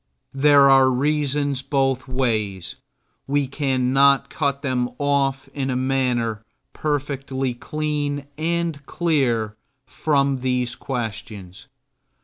There 0.33 0.67
are 0.67 0.89
reasons 0.89 1.61
both 1.61 2.07
ways. 2.07 2.75
We 3.27 3.45
cannot 3.45 4.31
cut 4.31 4.63
them 4.63 4.89
off 4.97 5.47
in 5.53 5.69
a 5.69 5.75
manner 5.75 6.43
perfectly 6.73 7.53
clean 7.53 8.25
and 8.35 8.83
clear 8.87 9.55
from 9.85 10.37
these 10.37 10.73
questions. 10.73 11.67